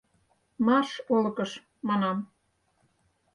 —Марш 0.65 0.89
олыкыш, 1.13 1.51
манам! 1.87 2.17